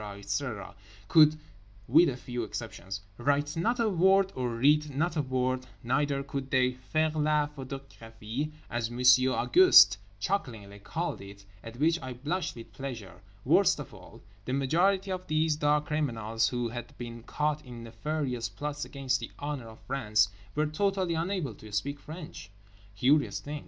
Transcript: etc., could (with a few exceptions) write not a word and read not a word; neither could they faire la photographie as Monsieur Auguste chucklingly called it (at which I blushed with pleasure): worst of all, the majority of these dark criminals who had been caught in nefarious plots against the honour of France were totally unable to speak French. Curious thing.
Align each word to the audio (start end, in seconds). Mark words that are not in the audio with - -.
etc., 0.01 0.73
could 1.07 1.37
(with 1.87 2.09
a 2.09 2.17
few 2.17 2.41
exceptions) 2.41 3.01
write 3.19 3.55
not 3.55 3.79
a 3.79 3.87
word 3.87 4.33
and 4.35 4.57
read 4.57 4.89
not 4.89 5.15
a 5.15 5.21
word; 5.21 5.67
neither 5.83 6.23
could 6.23 6.49
they 6.49 6.71
faire 6.71 7.11
la 7.11 7.45
photographie 7.45 8.51
as 8.67 8.89
Monsieur 8.89 9.29
Auguste 9.33 9.99
chucklingly 10.19 10.79
called 10.83 11.21
it 11.21 11.45
(at 11.63 11.77
which 11.77 12.01
I 12.01 12.13
blushed 12.13 12.55
with 12.55 12.73
pleasure): 12.73 13.21
worst 13.45 13.79
of 13.79 13.93
all, 13.93 14.23
the 14.45 14.53
majority 14.53 15.11
of 15.11 15.27
these 15.27 15.55
dark 15.55 15.85
criminals 15.85 16.49
who 16.49 16.69
had 16.69 16.97
been 16.97 17.21
caught 17.21 17.63
in 17.63 17.83
nefarious 17.83 18.49
plots 18.49 18.83
against 18.83 19.19
the 19.19 19.29
honour 19.39 19.67
of 19.67 19.81
France 19.81 20.29
were 20.55 20.65
totally 20.65 21.13
unable 21.13 21.53
to 21.53 21.71
speak 21.71 21.99
French. 21.99 22.49
Curious 22.95 23.39
thing. 23.39 23.59